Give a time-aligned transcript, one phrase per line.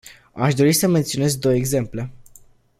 [0.33, 2.11] Aș dori să menționez două exemple.